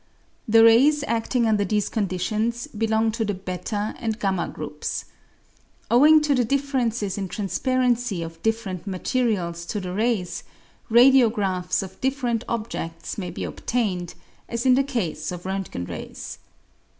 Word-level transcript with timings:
The 0.47 0.63
rays 0.63 1.03
acling 1.03 1.45
under 1.47 1.63
these 1.63 1.87
conditions 1.87 2.65
belong 2.65 3.11
to 3.11 3.23
the 3.23 3.35
/d 3.35 3.95
and 3.99 4.19
v 4.19 4.47
groups. 4.51 5.05
Owing 5.91 6.21
to 6.21 6.33
the 6.33 6.43
difl'erences 6.43 7.19
in 7.19 7.27
transparency 7.27 8.23
of. 8.23 8.41
ditterent 8.41 8.87
materials 8.87 9.63
to 9.67 9.79
the 9.79 9.93
rays, 9.93 10.41
radiographs 10.89 11.83
of 11.83 12.01
dift'erent 12.01 12.43
objeds 12.45 13.19
may 13.19 13.29
be 13.29 13.43
obtained, 13.43 14.15
as 14.49 14.65
in 14.65 14.73
the 14.73 14.83
case 14.83 15.31
of 15.31 15.43
Rontgen 15.43 15.87
rays. 15.87 16.39